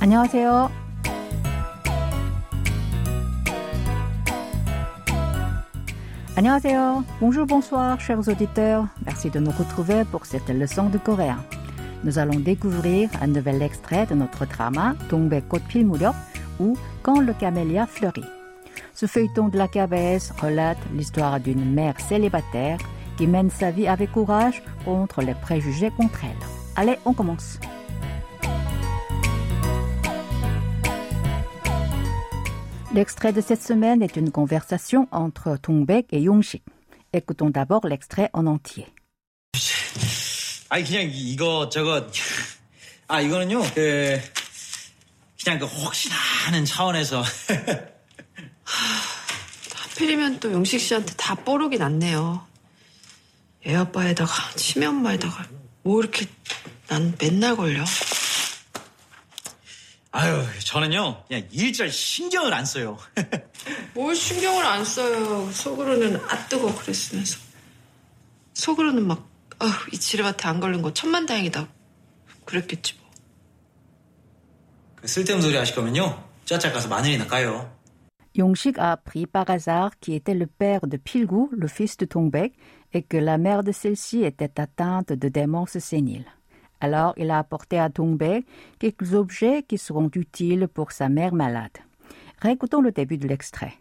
[0.00, 0.70] 안녕하세요.
[6.36, 7.02] Annyeonghaseyo.
[7.18, 8.86] Bonjour, bonsoir, chers auditeurs.
[9.06, 11.38] Merci de nous retrouver pour cette leçon de coréen.
[12.04, 16.14] Nous allons découvrir un nouvel extrait de notre drama Dongbekot Pilmuryok
[16.60, 18.24] ou Quand le camélia fleurit.
[18.92, 22.78] Ce feuilleton de la KBS relate l'histoire d'une mère célibataire
[23.16, 26.46] qui mène sa vie avec courage contre les préjugés contre elle.
[26.76, 27.58] Allez, on commence.
[32.93, 36.61] L'extrait de cette semaine est une conversation entre Dongbek et Yongshik.
[37.13, 38.87] Écoutons d'abord l'extrait en entier.
[40.69, 42.07] 아니 그냥 이거 저거
[43.07, 44.19] 아 이거는요 그
[45.41, 46.15] 그냥 그 혹시나
[46.45, 47.23] 하는 차원에서
[49.75, 52.45] 하필이면 또 용식 씨한테 다 뽀록이 났네요.
[53.65, 55.45] 애 아빠에다가 치매 엄마에다가
[55.83, 56.25] 뭐 이렇게
[56.87, 57.85] 난 맨날 걸려.
[60.11, 62.97] 아유 저는요 그냥 일절 신경을 안 써요
[63.93, 65.49] 뭘 신경을 안 써요.
[65.51, 67.39] 속으로는 아 뜨거 그랬으면서.
[68.53, 69.27] 속으로는 막,
[69.59, 71.67] 아우, 이 지뢰밭에 안 걸린 거 천만 다행이다.
[72.45, 73.09] 그랬겠지 뭐.
[74.95, 77.69] 그 쓸데없는 소리 하실 거면요 쩌짝 가서 마늘이나 까요
[78.33, 82.53] Yongshik a appris par hasard qui était le père de Pilgu, le fils de Dongbek,
[82.93, 86.25] et que la mère de celle-ci était atteinte de démence sénile.
[86.80, 88.44] Alors il a apporté à Dongbek
[88.78, 91.78] quelques objets qui seront utiles pour sa mère malade.
[92.40, 93.74] Récoutons le début de l'extrait.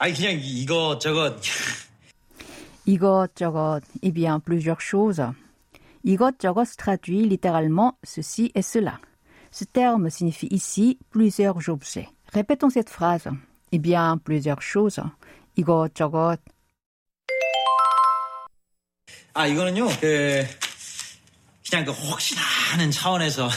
[0.00, 1.36] 아니 그냥 이거 저거
[2.84, 5.22] 이것저것, eh bien plusieurs choses.
[6.02, 8.98] 이것저것 se traduit littéralement ceci et cela.
[9.50, 12.08] Ce terme signifie ici plusieurs objets.
[12.32, 13.28] Répétons cette phrase.
[13.72, 15.00] Eh bien plusieurs choses.
[15.56, 16.38] 이것저것,
[19.34, 20.44] 아 이거는요 그
[21.69, 23.49] 그냥 그 혹시나 하는 차원에서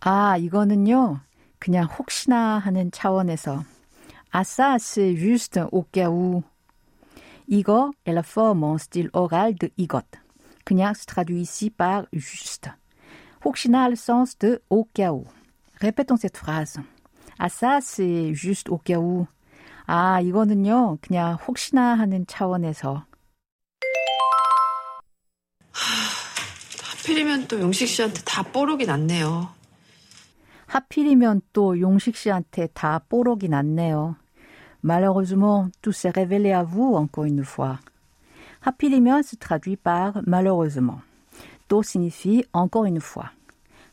[0.00, 1.20] 아, 이거는요,
[1.58, 3.64] 그냥 혹시나 하는 차원에서.
[4.32, 6.42] Ah, ça, c'est juste au cas où.
[7.46, 10.04] 이거 la forme en style oral de 이것.
[10.64, 12.70] 그냥 se traduit ici par juste.
[13.44, 15.24] 혹시나 le sens de au cas où.
[15.80, 16.80] Répétons cette phrase.
[17.38, 19.26] Ah, ça, c'est juste au cas où.
[19.86, 23.04] 아, 이거는요, 그냥 혹시나 하는 차원에서.
[27.11, 29.49] 하필이면 또 용식 씨한테 다 뽀록이 났네요.
[30.67, 34.15] 하필이면 또 용식 씨한테 다 뽀록이 났네요.
[34.83, 37.79] Malheureusement, tout s'est révélé à vous encore une fois.
[38.61, 41.01] 하필이면 se traduit par malheureusement.
[41.67, 43.31] 또 signifie encore une fois.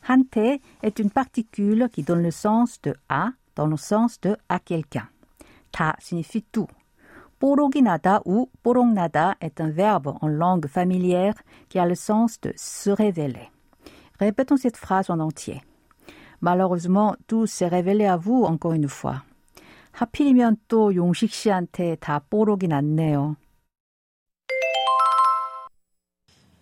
[0.01, 4.59] 한테 est une particule qui donne le sens de à dans le sens de à
[4.59, 5.09] quelqu'un.
[5.71, 6.67] 다 signifie tout.
[7.39, 11.35] 뽀록이 나다 ou 뽀록나다 est un verbe en langue familière
[11.69, 13.51] qui a le sens de se révéler.
[14.19, 15.61] Répétons cette phrase en entier.
[16.41, 19.23] Malheureusement, tout s'est révélé à vous encore une fois.
[19.91, 23.37] 하필이면 또 용식 씨한테 다 뽀록이 났네요.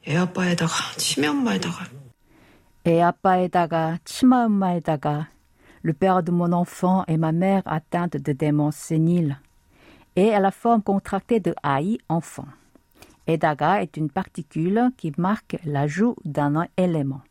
[0.06, 1.86] 애 아빠에다가 치매 엄마에다가
[2.86, 5.30] 애 아빠에다가 치마 엄마에다가
[5.82, 9.40] le père de mon enfant et ma mère atteinte de démence sénile.
[10.18, 12.46] Et à la forme contractée de AI, enfant.
[13.26, 17.22] 에다가 est une particule qui marque l'ajout d'un élément.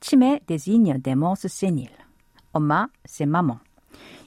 [0.00, 1.90] 치매 désigne démence sénile.
[2.52, 3.58] 엄마, c'est maman.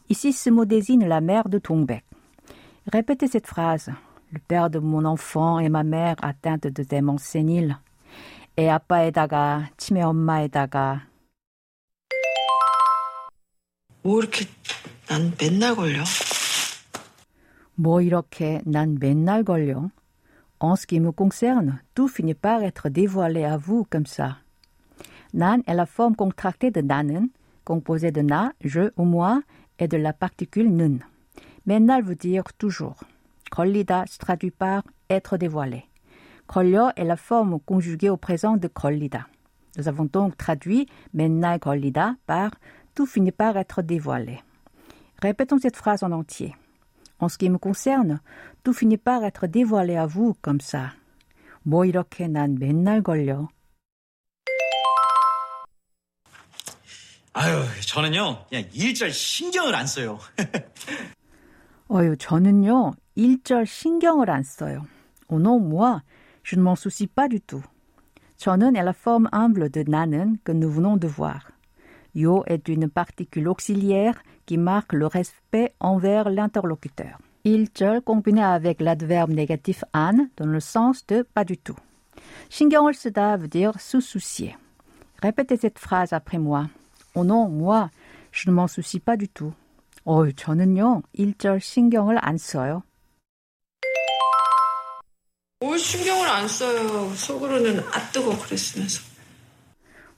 [0.10, 2.04] Ici, ce mot désigne la mère de Dongbek.
[2.92, 3.92] Répétez cette phrase.
[4.32, 7.78] Le père de mon enfant et ma mère atteinte de démence sénile.
[8.60, 11.08] 애 아빠에다가 치매 엄마에다가
[14.02, 14.46] 뭐 이렇게
[15.08, 16.04] 난 맨날 걸려.
[17.76, 19.90] 뭐 이렇게 난 맨날 걸려.
[20.60, 24.40] En ce qui me concerne, tout finit par être dévoilé à vous comme ça.
[25.34, 27.30] Nan est la forme contractée de 나는,
[27.64, 29.42] composée de na, je ou moi,
[29.78, 31.00] et de la particule nun.
[31.66, 32.98] 맨날 veut dire toujours.
[33.52, 35.86] 걸리다 se traduit par être dévoilé.
[36.48, 39.28] 걸려 est la forme conjuguée au présent de 걸리다.
[39.78, 42.52] Nous avons donc traduit 맨날 걸리다 par
[42.96, 44.40] tout finit par être dévoilé.
[45.22, 46.56] Répétons cette phrase en entier.
[47.20, 48.22] En ce qui me concerne,
[48.64, 50.94] tout finit par être dévoilé à vous comme ça.
[51.64, 53.50] 뭐 이렇게 난 맨날 걸려.
[57.34, 60.20] 아유 저는요 그냥 일절 신경을 안 써요
[61.92, 64.86] 어유, 저는요, 일절 신경을 안 써요.
[65.28, 66.02] Oh non, moi,
[66.44, 67.64] je ne m'en soucie pas du tout.
[68.38, 71.52] 저는 est la forme humble de 나는 que nous venons de voir.
[72.14, 77.20] Yo est une particule auxiliaire qui marque le respect envers l'interlocuteur.
[77.44, 81.78] 일절 combiné avec l'adverbe négatif 안 dans le sens de pas du tout.
[82.50, 84.58] 신경을 쓰다 veut dire se soucier.
[85.22, 86.68] Répétez cette phrase après moi.
[87.16, 87.90] Oh non, moi,
[88.32, 89.54] je ne m'en soucie pas du tout.
[90.06, 92.84] 어, 저는요, 일절 신경을 안 써요.
[95.62, 97.14] 뭘 신경을 안 써요.
[97.16, 99.02] 속으로는 아 뜨거 그랬으면서.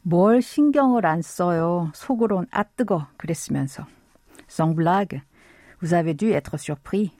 [0.03, 1.91] 뭘 신경을 안 써요.
[1.95, 3.85] 속으론 아 뜨거 그랬으면서.
[4.48, 5.22] Sans blague,
[5.80, 7.12] vous avez dû être surpris.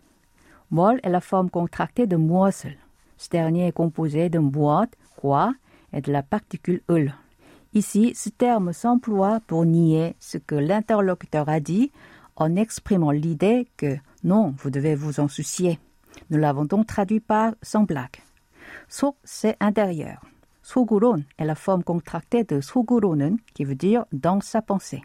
[0.71, 2.77] Mol est la forme contractée de moissel.
[3.17, 5.55] Ce dernier est composé d'une boîte, quoi,
[5.93, 7.15] et de la particule ul.
[7.75, 11.93] Ici, ce terme s'emploie pour nier ce que l'interlocuteur a dit
[12.37, 15.79] en exprimant l'idée que non, vous devez vous en soucier.
[16.31, 18.23] Nous l'avons donc traduit par sans blague.
[18.89, 20.23] Sok, c'est intérieur.
[20.63, 25.03] Soguron est la forme contractée de soguronen qui veut dire dans sa pensée.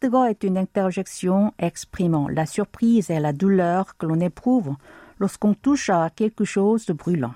[0.00, 4.74] 뜨거 est une interjection exprimant la surprise et la douleur que l'on éprouve
[5.18, 7.34] lorsqu'on touche à quelque chose de brûlant.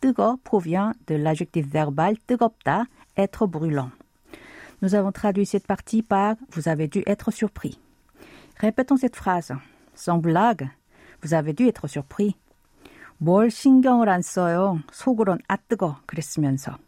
[0.00, 2.86] 뜨거 provient de l'adjectif verbal 뜨겁다,
[3.16, 3.90] être brûlant.
[4.82, 7.78] Nous avons traduit cette partie par vous avez dû être surpris.
[8.58, 9.52] Répétons cette phrase.
[9.94, 10.70] Sans blague,
[11.22, 12.34] vous avez dû être surpris.
[13.22, 14.80] 뭘 신경을 안 써요.
[14.92, 16.78] 속으론 아 뜨거 그랬으면서.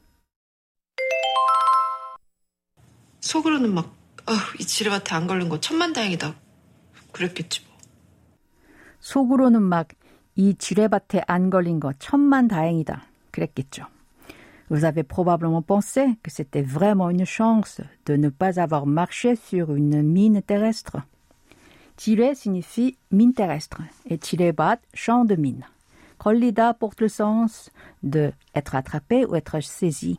[3.20, 3.92] 속으로는 막,
[4.26, 6.34] 아, 이 지뢰밭에 안 걸린 거 천만다행이다.
[7.12, 7.76] 그랬겠지 뭐.
[9.00, 9.88] 속으로는 막
[10.34, 13.04] 이 지뢰밭에 안 걸린 거 천만 다행이다.
[13.30, 13.84] 그랬겠죠.
[14.70, 19.74] Vous avez probablement pensé que c'était vraiment une chance de ne pas avoir marché sur
[19.74, 21.02] une mine terrestre.
[21.96, 25.66] 지뢰 signifie mine terrestre et 지뢰밭 champ de mine.
[26.19, 27.70] 걸리다 porte le sens
[28.02, 30.19] de être attrapé ou être saisi.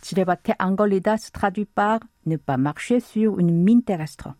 [0.00, 4.34] 지뢰밭에 안 걸리다 se traduit par ne pas marcher sur une mine terrestre.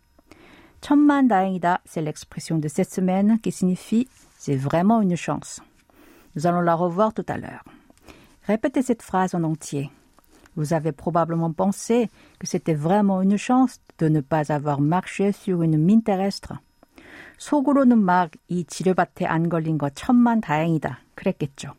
[0.80, 4.06] 천만 다행이다, c'est l'expression de cette semaine qui signifie
[4.38, 5.60] c'est vraiment une chance.
[6.36, 7.64] Nous allons la revoir tout à l'heure.
[8.46, 9.90] Répétez cette phrase en entier.
[10.56, 15.62] Vous avez probablement pensé que c'était vraiment une chance de ne pas avoir marché sur
[15.62, 16.58] une mine terrestre.
[17.38, 21.00] 속으로는 막 이 지뢰밭에 안 걸린 거 천만 다행이다.
[21.14, 21.72] 그랬겠죠.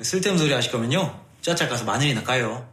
[0.00, 1.20] 쓸데없는 소리 하실 거면요.
[1.40, 2.68] 저짝 가서 마늘이나 까요.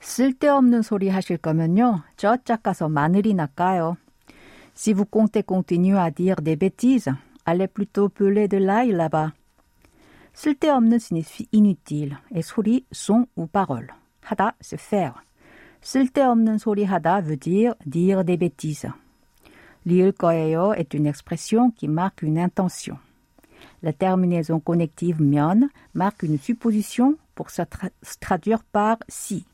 [0.00, 2.02] 쓸데없는 소리 하실 거면요.
[2.16, 3.96] 저짝 가서 마늘이나 까요.
[4.74, 7.10] Si vous comptez continuer à dire des bêtises,
[7.44, 9.32] allez plutôt peler de l'ail là-bas.
[10.34, 13.88] 쓸데없는 signifie inutile et 소리, son ou parole.
[14.22, 15.14] 하다, c'est faire.
[15.80, 18.92] 쓸데없는 소리 하다 veut dire dire des bêtises.
[19.86, 22.98] 리을 거예요 est une expression qui marque une intention.
[23.83, 29.45] La terminaison connective 면 marque une supposition pour se, tra- se traduire par si.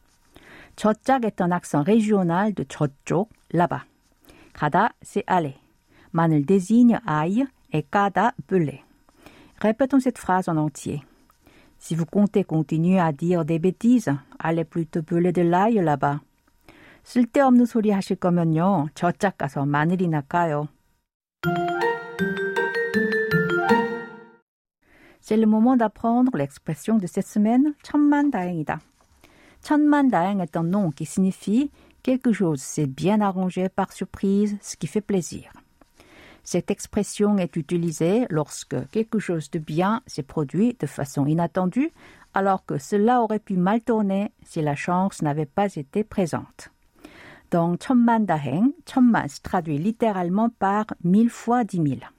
[0.75, 3.85] 저짝 est un accent régional de 저쪽, là-bas.
[4.53, 5.55] 가다, c'est aller.
[6.13, 8.83] 마늘 désigne aille et 까다, peler.
[9.59, 11.01] Répétons cette phrase en entier.
[11.79, 16.19] Si vous comptez continuer à dire des bêtises, allez plutôt peler de l'ail là-bas.
[17.03, 20.67] 쓸데없는 소리 하실 거면요, 저짝 가서 마늘이나 까요.
[25.21, 28.79] C'est le moment d'apprendre l'expression de cette semaine, 천만다행이다.
[29.61, 31.71] 천만다행 est un nom qui signifie
[32.03, 35.51] quelque chose s'est bien arrangé par surprise, ce qui fait plaisir.
[36.43, 41.91] Cette expression est utilisée lorsque quelque chose de bien s'est produit de façon inattendue,
[42.33, 46.69] alors que cela aurait pu mal tourner si la chance n'avait pas été présente.
[47.51, 52.09] Donc, 천만다행, 천만 se traduit littéralement par mille fois dix mille.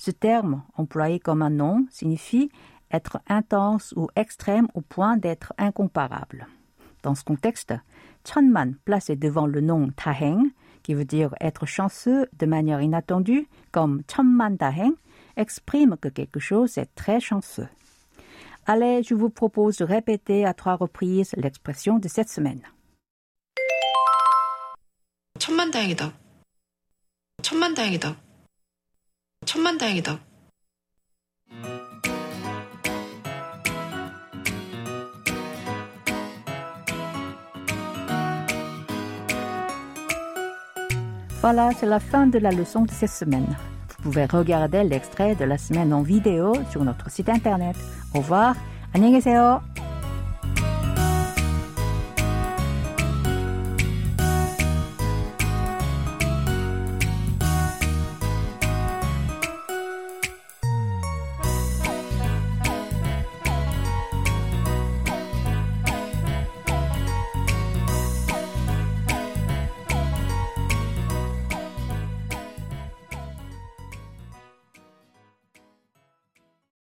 [0.00, 2.50] Ce terme, employé comme un nom, signifie
[2.90, 6.46] être intense ou extrême au point d'être incomparable.
[7.02, 7.74] Dans ce contexte,
[8.24, 10.50] 천만 placé devant le nom 다행,
[10.82, 14.92] qui veut dire être chanceux de manière inattendue, comme 천만다행,
[15.36, 17.68] exprime que quelque chose est très chanceux.
[18.66, 22.62] Allez, je vous propose de répéter à trois reprises l'expression de cette semaine.
[25.38, 26.12] 천만다행이다.
[27.42, 28.16] 천만다행이다.
[29.44, 30.20] 천만다행이다.
[41.42, 43.46] Voilà, c'est la fin de la leçon de cette semaine.
[43.88, 47.76] Vous pouvez regarder l'extrait de la semaine en vidéo sur notre site internet.
[48.14, 48.56] Au revoir.
[48.92, 49.62] 안녕히 계세요.